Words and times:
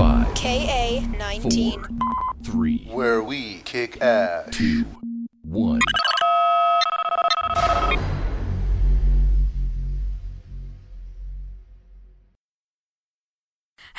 Five, 0.00 0.34
KA 0.34 1.00
19. 1.18 1.72
four, 1.72 1.88
three, 2.42 2.88
where 2.90 3.22
we 3.22 3.56
kick 3.66 4.00
ass. 4.00 4.48
two, 4.50 4.86
one. 5.42 5.80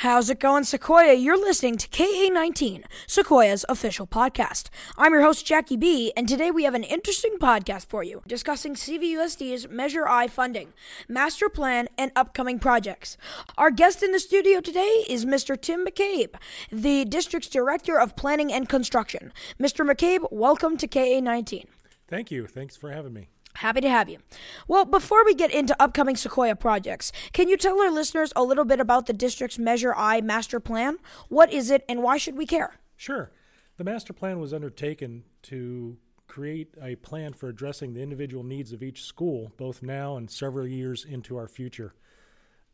How's 0.02 0.28
it 0.30 0.40
going, 0.40 0.64
Sequoia? 0.64 1.14
You're 1.14 1.38
listening 1.38 1.76
to 1.76 1.86
KA19, 1.86 2.82
Sequoia's 3.06 3.64
official 3.68 4.04
podcast. 4.04 4.68
I'm 4.98 5.12
your 5.12 5.22
host, 5.22 5.46
Jackie 5.46 5.76
B, 5.76 6.12
and 6.16 6.28
today 6.28 6.50
we 6.50 6.64
have 6.64 6.74
an 6.74 6.82
interesting 6.82 7.36
podcast 7.40 7.86
for 7.86 8.02
you 8.02 8.20
discussing 8.26 8.74
CVUSD's 8.74 9.68
Measure 9.68 10.08
I 10.08 10.26
funding, 10.26 10.72
master 11.08 11.48
plan, 11.48 11.86
and 11.96 12.10
upcoming 12.16 12.58
projects. 12.58 13.16
Our 13.56 13.70
guest 13.70 14.02
in 14.02 14.10
the 14.10 14.18
studio 14.18 14.60
today 14.60 15.04
is 15.08 15.24
Mr. 15.24 15.56
Tim 15.56 15.86
McCabe, 15.86 16.34
the 16.72 17.04
district's 17.04 17.48
director 17.48 18.00
of 18.00 18.16
planning 18.16 18.52
and 18.52 18.68
construction. 18.68 19.32
Mr. 19.60 19.88
McCabe, 19.88 20.26
welcome 20.32 20.76
to 20.78 20.88
KA19. 20.88 21.66
Thank 22.08 22.32
you. 22.32 22.48
Thanks 22.48 22.74
for 22.74 22.90
having 22.90 23.12
me. 23.12 23.28
Happy 23.56 23.80
to 23.80 23.88
have 23.88 24.08
you. 24.08 24.18
Well, 24.66 24.84
before 24.84 25.24
we 25.24 25.34
get 25.34 25.52
into 25.52 25.80
upcoming 25.80 26.16
Sequoia 26.16 26.56
projects, 26.56 27.12
can 27.32 27.48
you 27.48 27.56
tell 27.56 27.80
our 27.80 27.90
listeners 27.90 28.32
a 28.34 28.42
little 28.42 28.64
bit 28.64 28.80
about 28.80 29.06
the 29.06 29.12
district's 29.12 29.58
Measure 29.58 29.94
I 29.94 30.20
master 30.20 30.58
plan? 30.58 30.96
What 31.28 31.52
is 31.52 31.70
it 31.70 31.84
and 31.88 32.02
why 32.02 32.16
should 32.16 32.36
we 32.36 32.46
care? 32.46 32.80
Sure. 32.96 33.30
The 33.76 33.84
master 33.84 34.12
plan 34.12 34.38
was 34.38 34.52
undertaken 34.52 35.24
to 35.42 35.96
create 36.26 36.74
a 36.80 36.96
plan 36.96 37.34
for 37.34 37.48
addressing 37.48 37.92
the 37.92 38.00
individual 38.00 38.42
needs 38.42 38.72
of 38.72 38.82
each 38.82 39.02
school, 39.02 39.52
both 39.58 39.82
now 39.82 40.16
and 40.16 40.30
several 40.30 40.66
years 40.66 41.04
into 41.04 41.36
our 41.36 41.48
future. 41.48 41.94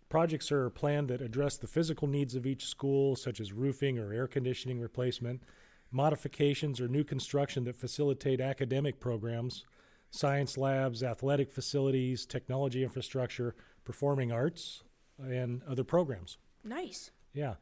Projects 0.09 0.53
are 0.53 0.71
planned 0.71 1.09
that 1.09 1.21
address 1.21 1.57
the 1.57 1.67
physical 1.67 2.09
needs 2.09 2.35
of 2.35 2.47
each 2.47 2.67
school, 2.67 3.17
such 3.17 3.41
as 3.41 3.53
roofing 3.53 3.99
or 3.99 4.13
air 4.13 4.27
conditioning 4.27 4.81
replacement, 4.81 5.43
modifications 5.91 6.81
or 6.81 6.89
new 6.89 7.05
construction 7.05 7.65
that 7.65 7.77
facilitate 7.77 8.41
academic 8.41 9.01
programs, 9.01 9.65
science 10.11 10.57
labs, 10.57 11.03
athletic 11.03 11.53
facilities, 11.53 12.27
technology 12.27 12.83
infrastructure, 12.83 13.55
performing 13.85 14.33
arts, 14.33 14.83
and 15.19 15.63
other 15.69 15.85
programs. 15.85 16.39
Nice. 16.65 17.11
Yeah. 17.33 17.55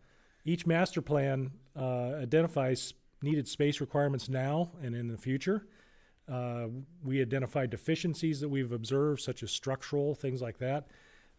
Each 0.44 0.66
master 0.66 1.02
plan 1.02 1.50
uh, 1.78 2.14
identifies 2.14 2.94
needed 3.22 3.48
space 3.48 3.80
requirements 3.80 4.28
now 4.28 4.70
and 4.82 4.94
in 4.94 5.08
the 5.08 5.16
future. 5.16 5.66
Uh, 6.28 6.66
we 7.04 7.20
identify 7.20 7.66
deficiencies 7.66 8.40
that 8.40 8.48
we've 8.48 8.72
observed, 8.72 9.20
such 9.20 9.42
as 9.42 9.50
structural, 9.50 10.14
things 10.14 10.42
like 10.42 10.58
that. 10.58 10.86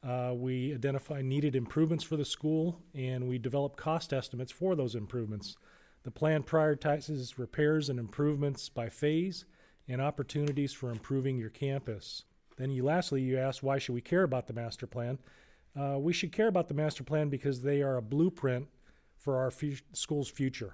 Uh, 0.04 0.34
we 0.34 0.74
identify 0.74 1.22
needed 1.22 1.56
improvements 1.56 2.04
for 2.04 2.16
the 2.16 2.26
school, 2.26 2.82
and 2.94 3.28
we 3.28 3.38
develop 3.38 3.76
cost 3.76 4.14
estimates 4.14 4.52
for 4.52 4.76
those 4.76 4.96
improvements. 4.96 5.58
The 6.04 6.12
plan 6.12 6.44
prioritizes 6.44 7.38
repairs 7.38 7.90
and 7.90 8.00
improvements 8.00 8.70
by 8.70 8.90
phase 8.90 9.46
and 9.88 10.02
opportunities 10.02 10.74
for 10.74 10.90
improving 10.90 11.38
your 11.38 11.50
campus. 11.50 12.24
Then, 12.58 12.72
you 12.72 12.84
lastly, 12.84 13.22
you 13.22 13.38
ask 13.38 13.64
why 13.64 13.78
should 13.78 13.96
we 13.96 14.02
care 14.02 14.24
about 14.24 14.48
the 14.48 14.54
master 14.54 14.88
plan? 14.88 15.20
Uh, 15.80 15.98
we 16.00 16.14
should 16.14 16.32
care 16.32 16.48
about 16.48 16.68
the 16.68 16.74
master 16.74 17.04
plan 17.04 17.30
because 17.30 17.62
they 17.62 17.82
are 17.82 17.98
a 17.98 18.02
blueprint 18.02 18.68
for 19.16 19.38
our 19.38 19.52
fu- 19.52 19.76
school's 19.94 20.30
future. 20.30 20.74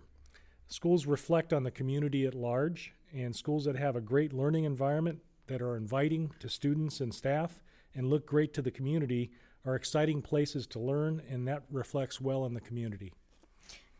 Schools 0.67 1.05
reflect 1.05 1.51
on 1.51 1.63
the 1.63 1.71
community 1.71 2.25
at 2.25 2.33
large, 2.33 2.93
and 3.13 3.35
schools 3.35 3.65
that 3.65 3.75
have 3.75 3.95
a 3.95 4.01
great 4.01 4.33
learning 4.33 4.63
environment 4.63 5.19
that 5.47 5.61
are 5.61 5.75
inviting 5.75 6.31
to 6.39 6.49
students 6.49 6.99
and 6.99 7.13
staff 7.13 7.61
and 7.93 8.09
look 8.09 8.25
great 8.25 8.53
to 8.53 8.61
the 8.61 8.71
community 8.71 9.31
are 9.65 9.75
exciting 9.75 10.21
places 10.21 10.65
to 10.67 10.79
learn, 10.79 11.21
and 11.29 11.47
that 11.47 11.63
reflects 11.69 12.19
well 12.19 12.45
in 12.45 12.53
the 12.53 12.61
community. 12.61 13.13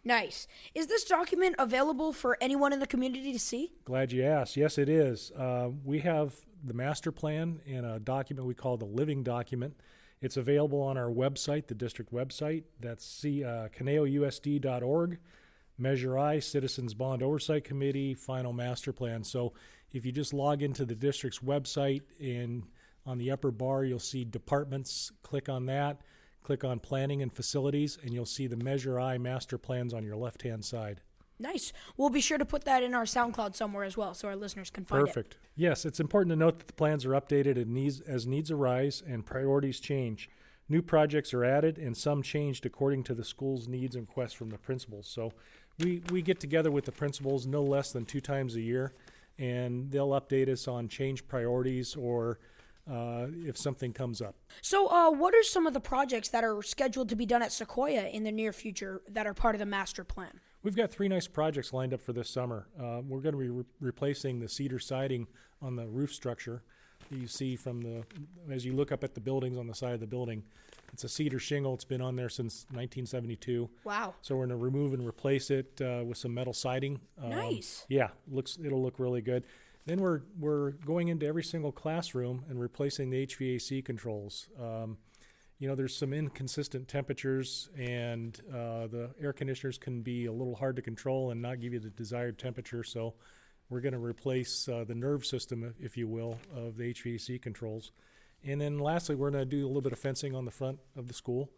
Nice. 0.06 0.48
Is 0.76 0.88
this 0.88 1.06
document 1.06 1.56
available 1.58 2.12
for 2.12 2.38
anyone 2.42 2.74
in 2.74 2.80
the 2.80 2.88
community 2.88 3.32
to 3.32 3.40
see? 3.40 3.72
Glad 3.86 4.12
you 4.12 4.24
asked. 4.24 4.58
Yes, 4.58 4.78
it 4.78 4.90
is. 4.90 5.32
Uh, 5.32 5.70
we 5.86 6.00
have 6.00 6.34
the 6.64 6.74
master 6.74 7.12
plan 7.12 7.62
in 7.66 7.86
a 7.86 8.00
document 8.00 8.48
we 8.48 8.54
call 8.54 8.78
the 8.78 8.86
living 8.86 9.24
document. 9.24 9.76
It's 10.22 10.38
available 10.38 10.82
on 10.82 10.98
our 10.98 11.10
website, 11.10 11.68
the 11.68 11.76
district 11.76 12.14
website. 12.14 12.64
That's 12.80 13.24
uh, 13.24 13.70
conejousd.org. 13.78 15.20
Measure 15.78 16.20
I, 16.20 16.40
Citizens 16.40 16.94
Bond 16.94 17.24
Oversight 17.24 17.64
Committee, 17.64 18.14
Final 18.14 18.54
Master 18.54 18.94
Plan. 18.94 19.24
So 19.24 19.54
if 19.92 20.06
you 20.06 20.12
just 20.12 20.34
log 20.34 20.62
into 20.62 20.86
the 20.86 20.96
district's 20.96 21.40
website 21.40 22.04
and 22.20 22.64
on 23.06 23.18
the 23.18 23.32
upper 23.32 23.52
bar, 23.52 23.84
you'll 23.84 24.00
see 24.00 24.24
departments. 24.24 25.12
Click 25.24 25.50
on 25.50 25.66
that. 25.66 26.02
Click 26.44 26.64
on 26.64 26.80
planning 26.80 27.22
and 27.22 27.32
facilities, 27.32 27.98
and 28.02 28.14
you'll 28.14 28.26
see 28.26 28.48
the 28.48 28.58
Measure 28.58 29.00
I 29.00 29.18
master 29.18 29.58
plans 29.58 29.94
on 29.94 30.04
your 30.04 30.18
left 30.18 30.44
hand 30.44 30.66
side. 30.66 31.02
Nice. 31.40 31.74
We'll 31.98 32.10
be 32.10 32.22
sure 32.22 32.38
to 32.38 32.46
put 32.46 32.64
that 32.66 32.84
in 32.84 32.94
our 32.94 33.06
SoundCloud 33.06 33.56
somewhere 33.56 33.84
as 33.84 33.98
well 33.98 34.14
so 34.14 34.28
our 34.28 34.36
listeners 34.36 34.70
can 34.70 34.86
find 34.86 35.04
it. 35.04 35.08
Perfect. 35.08 35.38
Yes, 35.56 35.86
it's 35.86 36.00
important 36.00 36.32
to 36.32 36.36
note 36.36 36.60
that 36.60 36.68
the 36.68 36.74
plans 36.74 37.06
are 37.06 37.12
updated 37.12 37.66
needs, 37.66 38.02
as 38.02 38.28
needs 38.28 38.52
arise 38.52 39.02
and 39.06 39.26
priorities 39.26 39.80
change. 39.80 40.30
New 40.70 40.82
projects 40.82 41.34
are 41.34 41.44
added 41.44 41.78
and 41.78 41.98
some 41.98 42.22
changed 42.22 42.66
according 42.66 43.04
to 43.04 43.14
the 43.14 43.24
school's 43.24 43.68
needs 43.68 43.96
and 43.96 44.08
requests 44.08 44.34
from 44.34 44.50
the 44.50 44.58
principals. 44.58 45.08
So 45.08 45.34
we, 45.80 46.02
we 46.12 46.22
get 46.22 46.40
together 46.40 46.72
with 46.72 46.86
the 46.86 46.92
principals 46.92 47.46
no 47.46 47.64
less 47.64 47.92
than 47.92 48.06
two 48.06 48.22
times 48.22 48.56
a 48.56 48.62
year 48.62 48.94
and 49.38 49.92
they'll 49.92 50.10
update 50.10 50.48
us 50.48 50.68
on 50.68 50.88
change 50.88 51.28
priorities 51.28 51.96
or 51.96 52.40
uh, 52.90 53.28
if 53.46 53.58
something 53.58 53.94
comes 53.94 54.22
up. 54.22 54.36
So, 54.62 54.88
uh, 54.88 55.12
what 55.12 55.34
are 55.34 55.44
some 55.44 55.66
of 55.68 55.74
the 55.74 55.80
projects 55.80 56.30
that 56.30 56.44
are 56.44 56.62
scheduled 56.62 57.10
to 57.10 57.16
be 57.16 57.26
done 57.26 57.42
at 57.42 57.52
Sequoia 57.52 58.08
in 58.08 58.24
the 58.24 58.32
near 58.32 58.52
future 58.52 59.02
that 59.10 59.26
are 59.26 59.34
part 59.34 59.56
of 59.56 59.60
the 59.60 59.66
master 59.66 60.04
plan? 60.04 60.40
We've 60.64 60.76
got 60.76 60.92
three 60.92 61.08
nice 61.08 61.28
projects 61.28 61.74
lined 61.74 61.94
up 61.94 62.02
for 62.02 62.14
this 62.14 62.30
summer. 62.30 62.68
Uh, 62.80 63.02
we're 63.08 63.20
going 63.20 63.34
to 63.34 63.40
be 63.40 63.50
re- 63.50 63.66
replacing 63.80 64.40
the 64.40 64.48
cedar 64.50 64.80
siding 64.80 65.28
on 65.62 65.76
the 65.76 65.88
roof 65.88 66.14
structure 66.14 66.64
that 67.10 67.18
you 67.18 67.28
see 67.28 67.56
from 67.56 67.82
the 67.82 68.04
as 68.52 68.66
you 68.66 68.74
look 68.74 68.92
up 68.92 69.04
at 69.04 69.14
the 69.14 69.20
buildings 69.20 69.58
on 69.58 69.68
the 69.68 69.76
side 69.76 69.94
of 69.94 70.00
the 70.00 70.08
building. 70.08 70.44
It's 70.94 71.04
a 71.04 71.10
cedar 71.10 71.40
shingle. 71.40 71.74
It's 71.74 71.84
been 71.84 72.02
on 72.02 72.16
there 72.16 72.30
since 72.30 72.66
1972. 72.70 73.68
Wow. 73.84 74.14
So 74.22 74.36
we're 74.36 74.46
going 74.46 74.60
to 74.60 74.64
remove 74.64 74.94
and 74.94 75.06
replace 75.06 75.50
it 75.50 75.82
uh, 75.82 76.04
with 76.06 76.18
some 76.18 76.34
metal 76.34 76.54
siding. 76.54 77.00
Um, 77.22 77.32
Nice. 77.32 77.86
Yeah, 77.90 78.10
looks 78.30 78.60
it'll 78.64 78.82
look 78.82 79.00
really 79.00 79.22
good. 79.22 79.44
Then 79.86 80.00
we're 80.00 80.22
we're 80.40 80.72
going 80.72 81.10
into 81.10 81.26
every 81.26 81.44
single 81.44 81.72
classroom 81.72 82.46
and 82.50 82.60
replacing 82.60 83.10
the 83.10 83.26
HVAC 83.28 83.84
controls. 83.84 84.48
Um, 84.60 84.98
you 85.60 85.68
know, 85.68 85.76
there's 85.76 85.96
some 85.96 86.14
inconsistent 86.14 86.88
temperatures, 86.88 87.70
and 87.78 88.38
uh, 88.50 88.88
the 88.88 89.12
air 89.22 89.34
conditioners 89.34 89.78
can 89.78 90.02
be 90.02 90.26
a 90.26 90.32
little 90.32 90.56
hard 90.56 90.76
to 90.76 90.82
control 90.82 91.32
and 91.32 91.42
not 91.42 91.62
give 91.62 91.74
you 91.74 91.80
the 91.80 91.90
desired 91.90 92.38
temperature. 92.38 92.84
So, 92.84 93.14
we're 93.70 93.80
going 93.80 93.94
to 93.94 94.00
replace 94.00 94.68
uh, 94.68 94.84
the 94.86 94.94
nerve 94.94 95.26
system, 95.26 95.74
if- 95.80 95.96
you 95.96 96.08
will, 96.08 96.38
of 96.54 96.76
the 96.76 96.94
HVAC 96.94 97.42
controls. 97.42 97.92
And 98.44 98.60
then, 98.60 98.78
lastly, 98.78 99.16
we're 99.16 99.32
going 99.32 99.50
to 99.50 99.50
do 99.50 99.66
a 99.66 99.68
little 99.68 99.82
bit 99.82 99.94
of 99.94 100.00
fencing 100.00 100.36
on 100.36 100.44
the 100.44 100.52
front 100.52 100.80
of 100.98 101.08
the 101.08 101.14
school 101.14 101.50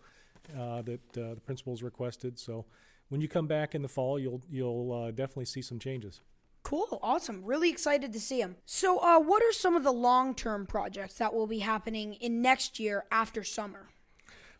uh, 0.55 0.83
that 0.83 1.17
uh, 1.17 1.33
the 1.33 1.41
principals 1.43 1.81
requested. 1.81 2.37
So, 2.37 2.65
when 3.09 3.21
you 3.21 3.27
come 3.27 3.47
back 3.47 3.73
in 3.75 3.81
the 3.81 3.87
fall, 3.87 4.19
you'll 4.19 4.43
you'll 4.51 4.91
uh, 4.91 5.11
definitely 5.11 5.45
see 5.45 5.61
some 5.61 5.79
changes. 5.79 6.21
Cool. 6.65 6.99
Awesome. 7.03 7.43
Really 7.45 7.69
excited 7.69 8.11
to 8.13 8.19
see 8.19 8.41
him. 8.41 8.55
So, 8.65 8.97
uh, 8.97 9.19
what 9.19 9.43
are 9.43 9.51
some 9.51 9.75
of 9.75 9.83
the 9.83 9.93
long 9.93 10.33
term 10.33 10.65
projects 10.65 11.13
that 11.19 11.31
will 11.33 11.45
be 11.47 11.59
happening 11.59 12.15
in 12.15 12.41
next 12.41 12.79
year 12.79 13.05
after 13.11 13.43
summer? 13.43 13.87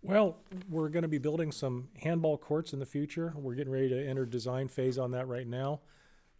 Well, 0.03 0.37
we're 0.69 0.89
going 0.89 1.01
to 1.01 1.07
be 1.09 1.17
building 1.17 1.51
some 1.51 1.87
handball 2.03 2.37
courts 2.37 2.73
in 2.73 2.79
the 2.79 2.85
future. 2.85 3.33
We're 3.35 3.55
getting 3.55 3.73
ready 3.73 3.89
to 3.89 4.07
enter 4.07 4.23
design 4.25 4.67
phase 4.67 4.99
on 4.99 5.11
that 5.11 5.27
right 5.27 5.47
now. 5.47 5.79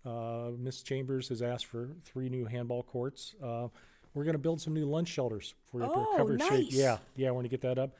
Uh, 0.06 0.52
Miss 0.56 0.84
Chambers 0.84 1.30
has 1.30 1.42
asked 1.42 1.66
for 1.66 1.90
three 2.04 2.30
new 2.30 2.46
handball 2.46 2.84
courts. 2.84 3.34
Uh, 3.44 3.70
we're 4.14 4.24
going 4.24 4.34
to 4.36 4.40
build 4.40 4.62
some 4.62 4.76
new 4.76 4.86
lunch 4.86 5.08
shelters 5.08 5.56
for 5.72 5.80
the 5.80 5.88
Oh, 5.90 6.14
covered 6.16 6.40
shade. 6.44 6.52
nice. 6.66 6.74
Yeah, 6.74 6.98
yeah, 7.16 7.30
we're 7.30 7.38
going 7.38 7.44
to 7.46 7.50
get 7.50 7.62
that 7.62 7.80
up. 7.80 7.96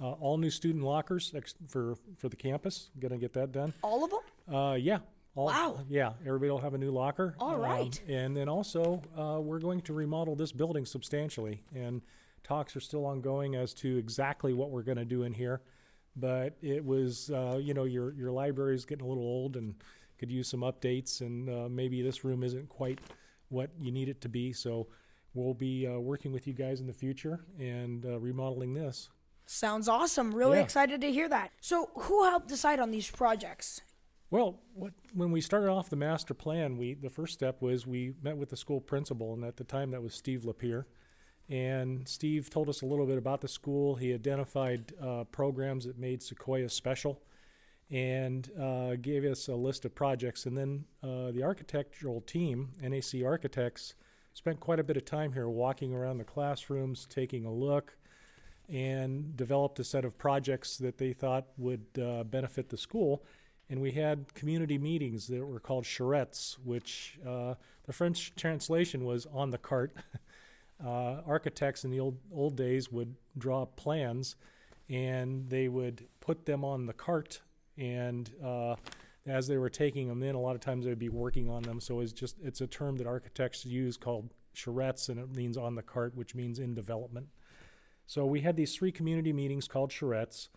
Uh, 0.00 0.12
all 0.12 0.38
new 0.38 0.48
student 0.48 0.82
lockers 0.84 1.32
ex- 1.36 1.54
for 1.68 1.96
for 2.16 2.30
the 2.30 2.36
campus. 2.36 2.88
Going 2.98 3.12
to 3.12 3.18
get 3.18 3.34
that 3.34 3.52
done. 3.52 3.74
All 3.82 4.02
of 4.04 4.10
them? 4.10 4.54
Uh, 4.56 4.74
yeah. 4.76 5.00
All, 5.40 5.46
Wow. 5.76 5.84
Yeah, 5.88 6.12
everybody 6.26 6.50
will 6.50 6.58
have 6.60 6.74
a 6.74 6.78
new 6.78 6.90
locker. 6.90 7.34
All 7.38 7.54
Um, 7.54 7.60
right. 7.60 8.02
and 8.08 8.36
then 8.36 8.48
also, 8.48 9.02
uh, 9.16 9.40
we're 9.40 9.58
going 9.60 9.80
to 9.82 9.92
remodel 9.92 10.36
this 10.36 10.52
building 10.52 10.84
substantially, 10.84 11.62
and 11.74 12.02
talks 12.44 12.74
are 12.76 12.80
still 12.80 13.06
ongoing 13.06 13.54
as 13.54 13.72
to 13.74 13.96
exactly 13.96 14.52
what 14.52 14.70
we're 14.70 14.82
going 14.82 14.98
to 14.98 15.04
do 15.04 15.22
in 15.22 15.32
here. 15.32 15.62
But 16.16 16.56
it 16.60 16.84
was, 16.84 17.30
uh, 17.30 17.58
you 17.62 17.72
know, 17.74 17.84
your 17.84 18.12
your 18.14 18.32
library 18.32 18.74
is 18.74 18.84
getting 18.84 19.04
a 19.04 19.08
little 19.08 19.22
old 19.22 19.56
and 19.56 19.74
could 20.18 20.30
use 20.30 20.48
some 20.48 20.60
updates, 20.60 21.20
and 21.20 21.48
uh, 21.48 21.68
maybe 21.68 22.02
this 22.02 22.24
room 22.24 22.42
isn't 22.42 22.68
quite 22.68 22.98
what 23.48 23.70
you 23.78 23.90
need 23.90 24.08
it 24.08 24.20
to 24.22 24.28
be. 24.28 24.52
So 24.52 24.88
we'll 25.34 25.54
be 25.54 25.86
uh, 25.86 25.98
working 25.98 26.32
with 26.32 26.46
you 26.46 26.52
guys 26.52 26.80
in 26.80 26.86
the 26.86 26.92
future 26.92 27.44
and 27.58 28.04
uh, 28.04 28.18
remodeling 28.18 28.74
this. 28.74 29.08
Sounds 29.46 29.88
awesome. 29.88 30.34
Really 30.34 30.58
Yeah. 30.58 30.64
excited 30.64 31.00
to 31.00 31.10
hear 31.12 31.28
that. 31.28 31.50
So, 31.60 31.90
who 31.96 32.24
helped 32.24 32.48
decide 32.48 32.78
on 32.80 32.90
these 32.90 33.10
projects? 33.10 33.80
Well, 34.30 34.60
what, 34.74 34.92
when 35.12 35.32
we 35.32 35.40
started 35.40 35.70
off 35.70 35.90
the 35.90 35.96
master 35.96 36.34
plan, 36.34 36.76
we 36.76 36.94
the 36.94 37.10
first 37.10 37.34
step 37.34 37.60
was 37.60 37.84
we 37.84 38.14
met 38.22 38.36
with 38.36 38.50
the 38.50 38.56
school 38.56 38.80
principal, 38.80 39.34
and 39.34 39.44
at 39.44 39.56
the 39.56 39.64
time 39.64 39.90
that 39.90 40.02
was 40.02 40.14
Steve 40.14 40.44
Lapierre. 40.44 40.86
And 41.48 42.06
Steve 42.06 42.48
told 42.48 42.68
us 42.68 42.82
a 42.82 42.86
little 42.86 43.06
bit 43.06 43.18
about 43.18 43.40
the 43.40 43.48
school. 43.48 43.96
He 43.96 44.14
identified 44.14 44.92
uh, 45.02 45.24
programs 45.24 45.84
that 45.84 45.98
made 45.98 46.22
Sequoia 46.22 46.68
special, 46.68 47.20
and 47.90 48.48
uh, 48.56 48.94
gave 49.00 49.24
us 49.24 49.48
a 49.48 49.56
list 49.56 49.84
of 49.84 49.96
projects. 49.96 50.46
And 50.46 50.56
then 50.56 50.84
uh, 51.02 51.32
the 51.32 51.42
architectural 51.42 52.20
team, 52.20 52.70
NAC 52.80 53.24
Architects, 53.24 53.94
spent 54.32 54.60
quite 54.60 54.78
a 54.78 54.84
bit 54.84 54.96
of 54.96 55.04
time 55.04 55.32
here 55.32 55.48
walking 55.48 55.92
around 55.92 56.18
the 56.18 56.24
classrooms, 56.24 57.04
taking 57.10 57.44
a 57.46 57.52
look, 57.52 57.96
and 58.68 59.36
developed 59.36 59.80
a 59.80 59.84
set 59.84 60.04
of 60.04 60.16
projects 60.16 60.76
that 60.76 60.98
they 60.98 61.12
thought 61.12 61.48
would 61.58 61.86
uh, 62.00 62.22
benefit 62.22 62.68
the 62.68 62.76
school. 62.76 63.24
And 63.70 63.80
we 63.80 63.92
had 63.92 64.34
community 64.34 64.78
meetings 64.78 65.28
that 65.28 65.46
were 65.46 65.60
called 65.60 65.84
charrettes, 65.84 66.56
which 66.64 67.18
uh, 67.26 67.54
the 67.86 67.92
French 67.92 68.34
translation 68.34 69.04
was 69.04 69.26
on 69.32 69.50
the 69.50 69.58
cart. 69.58 69.94
uh, 70.84 71.20
architects 71.24 71.84
in 71.84 71.90
the 71.90 72.00
old 72.00 72.18
old 72.32 72.56
days 72.56 72.90
would 72.90 73.14
draw 73.38 73.64
plans, 73.64 74.34
and 74.88 75.48
they 75.48 75.68
would 75.68 76.08
put 76.20 76.46
them 76.46 76.64
on 76.64 76.86
the 76.86 76.92
cart. 76.92 77.42
And 77.78 78.28
uh, 78.44 78.74
as 79.24 79.46
they 79.46 79.56
were 79.56 79.70
taking 79.70 80.08
them 80.08 80.24
in, 80.24 80.34
a 80.34 80.40
lot 80.40 80.56
of 80.56 80.60
times 80.60 80.84
they'd 80.84 80.98
be 80.98 81.08
working 81.08 81.48
on 81.48 81.62
them. 81.62 81.80
So 81.80 82.00
it's 82.00 82.12
just 82.12 82.36
it's 82.42 82.60
a 82.60 82.66
term 82.66 82.96
that 82.96 83.06
architects 83.06 83.64
use 83.64 83.96
called 83.96 84.30
charrettes, 84.52 85.08
and 85.08 85.20
it 85.20 85.34
means 85.34 85.56
on 85.56 85.76
the 85.76 85.82
cart, 85.82 86.16
which 86.16 86.34
means 86.34 86.58
in 86.58 86.74
development. 86.74 87.28
So 88.06 88.26
we 88.26 88.40
had 88.40 88.56
these 88.56 88.74
three 88.74 88.90
community 88.90 89.32
meetings 89.32 89.68
called 89.68 89.90
charrettes, 89.90 90.48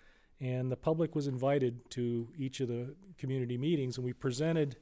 and 0.44 0.70
the 0.70 0.76
public 0.76 1.16
was 1.16 1.28
invited 1.28 1.90
to 1.92 2.28
each 2.38 2.60
of 2.60 2.68
the 2.68 2.94
community 3.18 3.58
meetings, 3.58 3.96
and 3.98 4.06
we 4.06 4.12
presented 4.12 4.76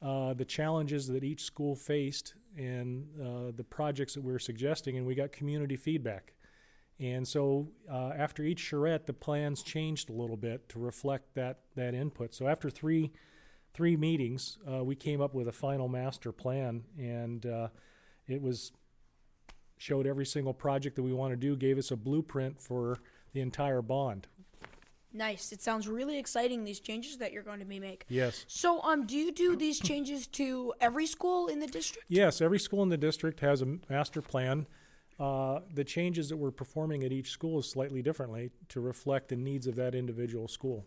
uh, 0.00 0.32
the 0.34 0.44
challenges 0.44 1.08
that 1.08 1.24
each 1.24 1.42
school 1.42 1.74
faced 1.74 2.34
and 2.56 3.06
uh, 3.20 3.50
the 3.56 3.64
projects 3.64 4.14
that 4.14 4.22
we 4.22 4.32
were 4.32 4.38
suggesting, 4.38 4.96
and 4.96 5.04
we 5.04 5.16
got 5.16 5.32
community 5.32 5.76
feedback. 5.76 6.32
And 7.00 7.26
so 7.26 7.68
uh, 7.90 8.12
after 8.16 8.44
each 8.44 8.60
charrette, 8.60 9.06
the 9.06 9.12
plans 9.12 9.62
changed 9.62 10.10
a 10.10 10.12
little 10.12 10.36
bit 10.36 10.68
to 10.68 10.78
reflect 10.78 11.34
that 11.34 11.60
that 11.74 11.94
input. 11.94 12.32
So 12.32 12.46
after 12.46 12.70
three 12.70 13.10
three 13.74 13.96
meetings, 13.96 14.58
uh, 14.70 14.84
we 14.84 14.94
came 14.94 15.20
up 15.20 15.34
with 15.34 15.48
a 15.48 15.52
final 15.52 15.88
master 15.88 16.30
plan, 16.30 16.84
and 16.98 17.46
uh, 17.46 17.68
it 18.28 18.40
was 18.40 18.72
showed 19.78 20.06
every 20.06 20.26
single 20.26 20.54
project 20.54 20.94
that 20.96 21.02
we 21.02 21.12
want 21.12 21.32
to 21.32 21.36
do, 21.36 21.56
gave 21.56 21.78
us 21.78 21.90
a 21.90 21.96
blueprint 21.96 22.60
for 22.60 22.98
the 23.32 23.40
entire 23.40 23.82
bond. 23.82 24.28
Nice. 25.12 25.52
It 25.52 25.60
sounds 25.60 25.88
really 25.88 26.18
exciting. 26.18 26.64
These 26.64 26.80
changes 26.80 27.18
that 27.18 27.32
you're 27.32 27.42
going 27.42 27.58
to 27.58 27.64
be 27.64 27.80
make. 27.80 28.04
Yes. 28.08 28.44
So, 28.46 28.80
um, 28.82 29.06
do 29.06 29.16
you 29.16 29.32
do 29.32 29.56
these 29.56 29.80
changes 29.80 30.26
to 30.28 30.72
every 30.80 31.06
school 31.06 31.48
in 31.48 31.58
the 31.58 31.66
district? 31.66 32.06
Yes, 32.08 32.40
every 32.40 32.60
school 32.60 32.82
in 32.82 32.88
the 32.88 32.96
district 32.96 33.40
has 33.40 33.62
a 33.62 33.78
master 33.88 34.22
plan. 34.22 34.66
Uh, 35.18 35.60
the 35.74 35.84
changes 35.84 36.28
that 36.28 36.36
we're 36.36 36.50
performing 36.50 37.02
at 37.04 37.12
each 37.12 37.30
school 37.30 37.58
is 37.58 37.68
slightly 37.68 38.02
differently 38.02 38.50
to 38.68 38.80
reflect 38.80 39.28
the 39.28 39.36
needs 39.36 39.66
of 39.66 39.74
that 39.76 39.94
individual 39.94 40.48
school. 40.48 40.86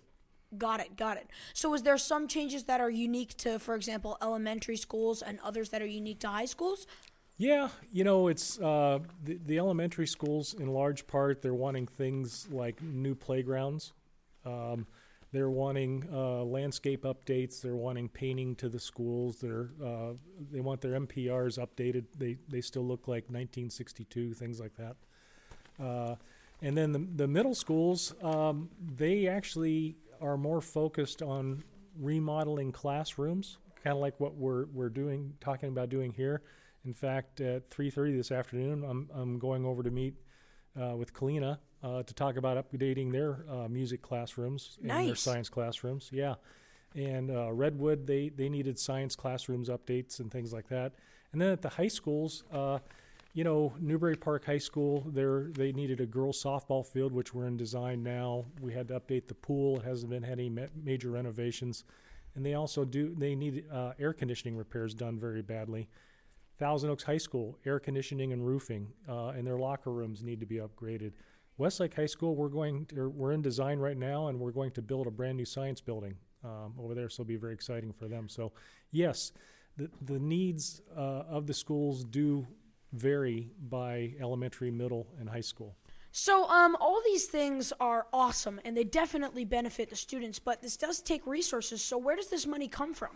Got 0.58 0.80
it. 0.80 0.96
Got 0.96 1.18
it. 1.18 1.30
So, 1.54 1.74
is 1.74 1.84
there 1.84 1.98
some 1.98 2.28
changes 2.28 2.64
that 2.64 2.80
are 2.80 2.90
unique 2.90 3.36
to, 3.38 3.60
for 3.60 3.75
example, 3.75 4.18
elementary 4.22 4.78
schools, 4.78 5.22
and 5.22 5.40
others 5.44 5.70
that 5.70 5.81
are 5.81 5.88
unique 5.88 6.20
to 6.20 6.30
high 6.30 6.46
schools? 6.46 6.88
Yeah, 7.38 7.70
you 7.92 8.04
know, 8.04 8.28
it's 8.28 8.60
uh, 8.60 9.00
the, 9.24 9.40
the 9.46 9.58
elementary 9.58 10.08
schools 10.08 10.54
in 10.54 10.68
large 10.68 11.08
part 11.08 11.42
they're 11.42 11.54
wanting 11.54 11.88
things 11.88 12.48
like 12.52 12.81
new 12.81 13.16
playgrounds. 13.16 13.92
Um, 14.45 14.88
they're 15.34 15.50
wanting 15.50 16.07
uh, 16.13 16.44
landscape 16.44 17.04
updates. 17.04 17.60
They're 17.60 17.75
wanting 17.75 18.07
painting 18.07 18.56
to 18.57 18.69
the 18.69 18.80
schools. 18.80 19.40
They're 19.40 19.72
uh, 19.84 20.13
they 20.51 20.60
want 20.60 20.80
their 20.80 21.00
MPRs 21.00 21.57
updated. 21.57 22.06
They 22.16 22.38
they 22.48 22.62
still 22.62 22.86
look 22.86 23.07
like 23.07 23.24
1962 23.24 24.36
things 24.36 24.60
like 24.60 24.74
that. 24.75 24.95
Uh, 25.84 26.16
and 26.62 26.78
then 26.78 26.92
the 26.92 27.07
the 27.16 27.28
middle 27.28 27.56
schools 27.56 28.13
um, 28.22 28.69
they 28.95 29.28
actually 29.28 29.98
are 30.22 30.38
more 30.38 30.62
focused 30.62 31.24
on 31.24 31.63
remodeling 32.00 32.72
classrooms, 32.72 33.57
kind 33.84 33.96
of 33.96 34.01
like 34.01 34.19
what 34.19 34.36
we're 34.36 34.66
we're 34.68 34.89
doing 34.89 35.34
talking 35.42 35.69
about 35.69 35.89
doing 35.89 36.12
here. 36.12 36.44
In 36.86 36.94
fact, 36.94 37.42
at 37.42 37.72
3:30 37.72 38.16
this 38.16 38.31
afternoon, 38.31 38.84
I'm 38.84 39.10
I'm 39.12 39.39
going 39.39 39.66
over 39.66 39.81
to 39.81 39.89
meet 39.89 40.13
uh, 40.80 40.96
with 40.96 41.12
Colina 41.12 41.57
uh, 41.83 42.03
to 42.03 42.13
talk 42.13 42.38
about 42.38 42.57
updating 42.71 43.12
their 43.12 43.45
uh, 43.50 43.68
music 43.68 44.01
classrooms 44.01 44.77
and 44.81 44.89
their 45.07 45.15
science 45.15 45.50
classrooms. 45.50 46.09
Yeah, 46.12 46.35
and 46.95 47.30
uh, 47.30 47.51
Redwood 47.51 48.07
they 48.07 48.30
they 48.30 48.50
needed 48.50 48.80
science 48.80 49.15
classrooms 49.15 49.69
updates 49.69 50.19
and 50.19 50.31
things 50.31 50.53
like 50.53 50.69
that. 50.69 50.94
And 51.31 51.41
then 51.41 51.50
at 51.50 51.62
the 51.62 51.69
high 51.69 51.88
schools, 51.88 52.44
uh, 52.51 52.80
you 53.33 53.44
know, 53.44 53.74
Newbury 53.80 54.15
Park 54.15 54.45
High 54.45 54.59
School, 54.59 55.01
they 55.07 55.25
they 55.51 55.71
needed 55.71 56.00
a 56.00 56.06
girls 56.06 56.41
softball 56.41 56.85
field, 56.85 57.12
which 57.12 57.33
we're 57.33 57.47
in 57.47 57.57
design 57.57 58.03
now. 58.03 58.45
We 58.62 58.74
had 58.74 58.88
to 58.89 59.00
update 59.00 59.27
the 59.27 59.36
pool; 59.36 59.79
it 59.79 59.83
hasn't 59.83 60.12
been 60.12 60.24
had 60.24 60.39
any 60.39 60.50
ma- 60.50 60.68
major 60.83 61.12
renovations. 61.12 61.83
And 62.36 62.44
they 62.45 62.53
also 62.56 62.86
do 62.86 63.13
they 63.15 63.36
need 63.36 63.65
uh, 63.71 63.94
air 64.00 64.13
conditioning 64.13 64.56
repairs 64.56 64.94
done 64.94 65.19
very 65.19 65.41
badly. 65.41 65.89
Thousand 66.59 66.91
Oaks 66.91 67.03
High 67.03 67.18
School, 67.18 67.57
air 67.65 67.79
conditioning 67.79 68.31
and 68.31 68.45
roofing, 68.45 68.88
uh, 69.09 69.29
and 69.29 69.45
their 69.45 69.57
locker 69.57 69.91
rooms 69.91 70.24
need 70.24 70.39
to 70.39 70.45
be 70.45 70.57
upgraded. 70.57 71.13
Westlake 71.57 71.95
High 71.95 72.07
School, 72.07 72.35
we're 72.35 72.50
going, 72.50 72.85
to, 72.88 73.09
we're 73.09 73.31
in 73.31 73.41
design 73.41 73.79
right 73.79 73.97
now, 73.97 74.27
and 74.27 74.39
we're 74.39 74.51
going 74.51 74.71
to 74.71 74.81
build 74.81 75.07
a 75.07 75.11
brand 75.11 75.38
new 75.38 75.45
science 75.45 75.81
building 75.81 76.15
um, 76.44 76.73
over 76.79 76.94
there. 76.95 77.09
So 77.09 77.21
it'll 77.21 77.29
be 77.29 77.35
very 77.35 77.53
exciting 77.53 77.94
for 77.94 78.07
them. 78.07 78.27
So, 78.27 78.51
yes, 78.91 79.31
the 79.77 79.89
the 80.01 80.19
needs 80.19 80.81
uh, 80.95 81.23
of 81.27 81.47
the 81.47 81.53
schools 81.53 82.03
do 82.03 82.47
vary 82.91 83.51
by 83.69 84.13
elementary, 84.19 84.71
middle, 84.71 85.07
and 85.19 85.29
high 85.29 85.41
school. 85.41 85.75
So, 86.11 86.47
um, 86.47 86.77
all 86.79 87.01
these 87.05 87.25
things 87.25 87.73
are 87.79 88.05
awesome, 88.13 88.61
and 88.63 88.77
they 88.77 88.83
definitely 88.83 89.45
benefit 89.45 89.89
the 89.89 89.95
students. 89.95 90.38
But 90.38 90.61
this 90.61 90.77
does 90.77 91.01
take 91.01 91.25
resources. 91.25 91.81
So, 91.81 91.97
where 91.97 92.15
does 92.15 92.29
this 92.29 92.45
money 92.45 92.67
come 92.67 92.94
from? 92.94 93.11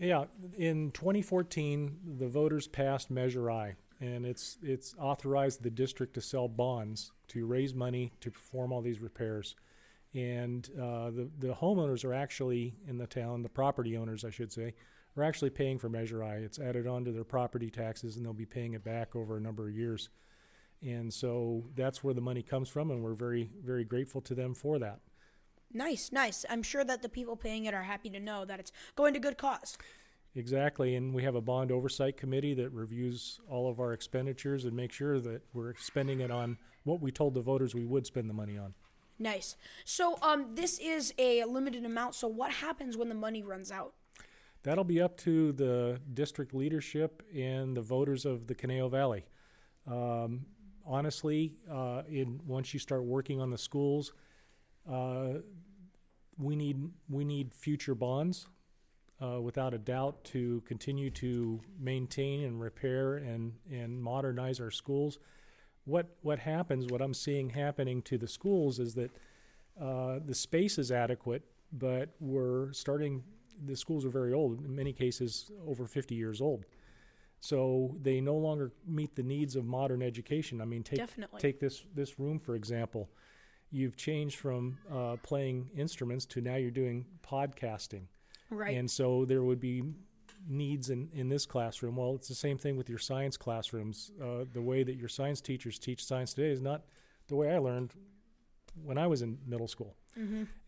Yeah, 0.00 0.24
in 0.56 0.90
2014, 0.92 1.98
the 2.18 2.26
voters 2.26 2.66
passed 2.66 3.10
Measure 3.10 3.50
I, 3.50 3.76
and 4.02 4.26
it's 4.26 4.58
it's 4.62 4.94
authorized 4.98 5.62
the 5.62 5.70
district 5.70 6.14
to 6.14 6.20
sell 6.20 6.48
bonds 6.48 7.12
to 7.28 7.46
raise 7.46 7.72
money 7.72 8.12
to 8.20 8.30
perform 8.30 8.72
all 8.72 8.82
these 8.82 9.00
repairs. 9.00 9.54
And 10.12 10.68
uh, 10.76 11.10
the 11.10 11.30
the 11.38 11.54
homeowners 11.54 12.04
are 12.04 12.12
actually 12.12 12.74
in 12.86 12.98
the 12.98 13.06
town, 13.06 13.42
the 13.42 13.48
property 13.48 13.96
owners, 13.96 14.24
I 14.24 14.30
should 14.30 14.52
say, 14.52 14.74
are 15.16 15.22
actually 15.22 15.50
paying 15.50 15.78
for 15.78 15.88
Measure 15.88 16.22
I. 16.22 16.36
It's 16.36 16.58
added 16.58 16.86
onto 16.86 17.12
their 17.12 17.24
property 17.24 17.70
taxes, 17.70 18.16
and 18.16 18.26
they'll 18.26 18.32
be 18.32 18.44
paying 18.44 18.74
it 18.74 18.84
back 18.84 19.14
over 19.14 19.36
a 19.36 19.40
number 19.40 19.68
of 19.68 19.74
years. 19.74 20.10
And 20.82 21.14
so 21.14 21.64
that's 21.76 22.02
where 22.02 22.12
the 22.12 22.20
money 22.20 22.42
comes 22.42 22.68
from, 22.68 22.90
and 22.90 23.02
we're 23.02 23.14
very 23.14 23.50
very 23.64 23.84
grateful 23.84 24.20
to 24.22 24.34
them 24.34 24.52
for 24.52 24.80
that. 24.80 24.98
Nice, 25.72 26.10
nice. 26.12 26.44
I'm 26.50 26.62
sure 26.62 26.84
that 26.84 27.00
the 27.00 27.08
people 27.08 27.36
paying 27.36 27.64
it 27.64 27.72
are 27.72 27.84
happy 27.84 28.10
to 28.10 28.20
know 28.20 28.44
that 28.44 28.60
it's 28.60 28.72
going 28.94 29.14
to 29.14 29.20
good 29.20 29.38
cause. 29.38 29.78
Exactly, 30.34 30.96
and 30.96 31.12
we 31.12 31.22
have 31.24 31.34
a 31.34 31.40
bond 31.42 31.70
oversight 31.70 32.16
committee 32.16 32.54
that 32.54 32.70
reviews 32.70 33.38
all 33.50 33.68
of 33.68 33.80
our 33.80 33.92
expenditures 33.92 34.64
and 34.64 34.74
makes 34.74 34.96
sure 34.96 35.20
that 35.20 35.42
we're 35.52 35.74
spending 35.76 36.20
it 36.20 36.30
on 36.30 36.56
what 36.84 37.00
we 37.00 37.10
told 37.10 37.34
the 37.34 37.42
voters 37.42 37.74
we 37.74 37.84
would 37.84 38.06
spend 38.06 38.30
the 38.30 38.34
money 38.34 38.56
on. 38.56 38.72
Nice. 39.18 39.56
So, 39.84 40.18
um, 40.22 40.54
this 40.54 40.78
is 40.78 41.12
a 41.18 41.44
limited 41.44 41.84
amount. 41.84 42.14
So, 42.14 42.28
what 42.28 42.50
happens 42.50 42.96
when 42.96 43.10
the 43.10 43.14
money 43.14 43.42
runs 43.42 43.70
out? 43.70 43.92
That'll 44.62 44.84
be 44.84 45.00
up 45.00 45.16
to 45.18 45.52
the 45.52 46.00
district 46.14 46.54
leadership 46.54 47.22
and 47.34 47.76
the 47.76 47.82
voters 47.82 48.24
of 48.24 48.46
the 48.46 48.54
Conejo 48.54 48.88
Valley. 48.88 49.24
Um, 49.86 50.46
honestly, 50.86 51.56
uh, 51.70 52.02
in 52.08 52.40
once 52.46 52.72
you 52.72 52.80
start 52.80 53.04
working 53.04 53.40
on 53.40 53.50
the 53.50 53.58
schools, 53.58 54.12
uh, 54.90 55.34
we 56.38 56.56
need 56.56 56.90
we 57.08 57.24
need 57.24 57.52
future 57.52 57.94
bonds, 57.94 58.46
uh, 59.22 59.40
without 59.40 59.74
a 59.74 59.78
doubt, 59.78 60.24
to 60.24 60.62
continue 60.66 61.10
to 61.10 61.60
maintain 61.78 62.42
and 62.44 62.60
repair 62.60 63.16
and 63.16 63.52
and 63.70 64.02
modernize 64.02 64.60
our 64.60 64.70
schools. 64.70 65.18
What 65.84 66.16
what 66.22 66.40
happens? 66.40 66.86
What 66.86 67.00
I'm 67.00 67.14
seeing 67.14 67.50
happening 67.50 68.02
to 68.02 68.18
the 68.18 68.28
schools 68.28 68.78
is 68.78 68.94
that 68.94 69.10
uh, 69.80 70.18
the 70.24 70.34
space 70.34 70.78
is 70.78 70.90
adequate, 70.90 71.42
but 71.72 72.10
we're 72.20 72.72
starting. 72.72 73.22
The 73.64 73.76
schools 73.76 74.04
are 74.04 74.10
very 74.10 74.32
old. 74.32 74.64
In 74.64 74.74
many 74.74 74.92
cases, 74.92 75.50
over 75.66 75.86
50 75.86 76.14
years 76.14 76.40
old. 76.40 76.64
So 77.38 77.96
they 78.00 78.20
no 78.20 78.36
longer 78.36 78.72
meet 78.86 79.16
the 79.16 79.22
needs 79.22 79.56
of 79.56 79.64
modern 79.64 80.00
education. 80.00 80.60
I 80.60 80.64
mean, 80.64 80.82
take 80.84 80.98
Definitely. 80.98 81.40
take 81.40 81.60
this 81.60 81.84
this 81.94 82.18
room 82.18 82.38
for 82.38 82.54
example. 82.54 83.10
You've 83.70 83.96
changed 83.96 84.36
from 84.36 84.78
uh, 84.92 85.16
playing 85.22 85.70
instruments 85.76 86.26
to 86.26 86.40
now 86.40 86.56
you're 86.56 86.70
doing 86.70 87.06
podcasting, 87.26 88.02
Right. 88.52 88.76
and 88.76 88.90
so 88.90 89.24
there 89.24 89.42
would 89.42 89.60
be 89.60 89.82
needs 90.48 90.90
in, 90.90 91.08
in 91.12 91.28
this 91.28 91.46
classroom. 91.46 91.96
Well, 91.96 92.14
it's 92.14 92.28
the 92.28 92.34
same 92.34 92.58
thing 92.58 92.76
with 92.76 92.88
your 92.88 92.98
science 92.98 93.36
classrooms. 93.36 94.10
Uh, 94.20 94.44
the 94.52 94.60
way 94.60 94.82
that 94.82 94.96
your 94.96 95.08
science 95.08 95.40
teachers 95.40 95.78
teach 95.78 96.04
science 96.04 96.34
today 96.34 96.50
is 96.50 96.60
not 96.60 96.82
the 97.28 97.36
way 97.36 97.54
I 97.54 97.58
learned 97.58 97.92
when 98.84 98.98
I 98.98 99.06
was 99.06 99.22
in 99.22 99.38
middle 99.46 99.68
school. 99.68 99.96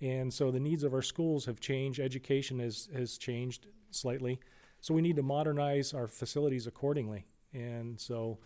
And 0.01 0.33
so 0.33 0.51
the 0.51 0.61
needs 0.61 0.85
of 0.85 0.95
our 0.95 1.03
schools 1.03 1.45
have 1.47 1.61
changed. 1.61 2.01
Education 2.01 2.61
has, 2.61 2.89
has 2.95 3.19
changed 3.19 3.67
slightly. 3.91 4.41
So 4.81 4.95
we 4.95 5.03
need 5.03 5.17
to 5.17 5.23
modernize 5.23 5.93
our 5.93 6.09
facilities 6.09 6.67
accordingly. 6.67 7.27
And 7.53 8.01
so 8.01 8.39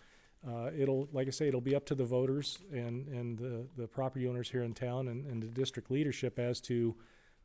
uh, 0.47 0.71
it'll, 0.77 1.07
like 1.11 1.27
I 1.27 1.31
say, 1.31 1.47
it'll 1.47 1.61
be 1.61 1.75
up 1.75 1.85
to 1.87 1.95
the 1.95 2.05
voters 2.05 2.59
and, 2.71 3.07
and 3.07 3.37
the, 3.37 3.65
the 3.77 3.87
property 3.87 4.27
owners 4.27 4.49
here 4.49 4.63
in 4.63 4.73
town 4.73 5.07
and, 5.07 5.25
and 5.25 5.41
the 5.41 5.47
district 5.47 5.91
leadership 5.91 6.39
as 6.39 6.59
to 6.61 6.95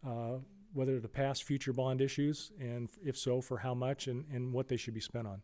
uh, 0.07 0.37
whether 0.75 1.01
to 1.01 1.09
pass 1.09 1.41
future 1.41 1.73
bond 1.73 2.01
issues, 2.01 2.53
and 2.61 2.91
if 3.03 3.17
so, 3.17 3.41
for 3.41 3.59
how 3.59 3.75
much, 3.75 4.07
and, 4.07 4.25
and 4.33 4.53
what 4.53 4.69
they 4.69 4.77
should 4.77 4.95
be 4.95 5.01
spent 5.01 5.27
on. 5.27 5.41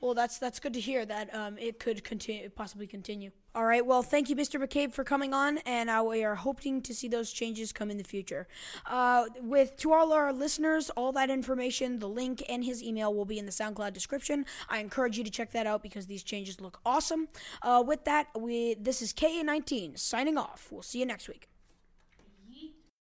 Well, 0.00 0.14
that's 0.14 0.38
that's 0.38 0.60
good 0.60 0.72
to 0.74 0.80
hear 0.80 1.04
that 1.04 1.34
um, 1.34 1.58
it 1.58 1.78
could 1.78 2.02
continue, 2.04 2.48
possibly 2.48 2.86
continue. 2.86 3.32
All 3.54 3.66
right. 3.66 3.84
Well, 3.84 4.02
thank 4.02 4.30
you, 4.30 4.36
Mr. 4.36 4.58
McCabe, 4.58 4.94
for 4.94 5.04
coming 5.04 5.34
on, 5.34 5.58
and 5.58 5.90
uh, 5.90 6.02
we 6.08 6.24
are 6.24 6.36
hoping 6.36 6.80
to 6.82 6.94
see 6.94 7.06
those 7.06 7.30
changes 7.30 7.70
come 7.70 7.90
in 7.90 7.98
the 7.98 8.04
future. 8.04 8.48
Uh, 8.86 9.26
with 9.42 9.76
to 9.78 9.92
all 9.92 10.14
our 10.14 10.32
listeners, 10.32 10.88
all 10.90 11.12
that 11.12 11.28
information, 11.28 11.98
the 11.98 12.08
link 12.08 12.42
and 12.48 12.64
his 12.64 12.82
email 12.82 13.12
will 13.12 13.26
be 13.26 13.38
in 13.38 13.44
the 13.44 13.52
SoundCloud 13.52 13.92
description. 13.92 14.46
I 14.70 14.78
encourage 14.78 15.18
you 15.18 15.24
to 15.24 15.30
check 15.30 15.52
that 15.52 15.66
out 15.66 15.82
because 15.82 16.06
these 16.06 16.22
changes 16.22 16.62
look 16.62 16.80
awesome. 16.86 17.28
Uh, 17.60 17.84
with 17.86 18.04
that, 18.06 18.28
we 18.38 18.74
this 18.74 19.02
is 19.02 19.12
KA19 19.12 19.98
signing 19.98 20.38
off. 20.38 20.68
We'll 20.70 20.82
see 20.82 21.00
you 21.00 21.06
next 21.06 21.28
week. 21.28 21.50